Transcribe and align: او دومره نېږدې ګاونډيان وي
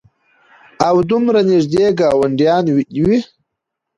او 0.87 0.95
دومره 1.09 1.41
نېږدې 1.49 1.85
ګاونډيان 1.99 2.65
وي 3.05 3.17